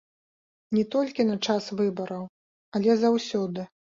Не 0.77 0.85
толькі 0.95 1.25
на 1.27 1.35
час 1.49 1.67
выбараў, 1.81 2.23
але 2.79 2.91
заўсёды. 3.05 3.61